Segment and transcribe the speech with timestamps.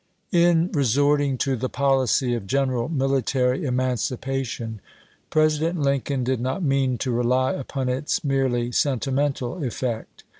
[0.33, 4.81] "TN resorting to the policy of general military L emancipation,
[5.29, 10.23] President Lincoln did not mean to rely npon its merely sentimental effect.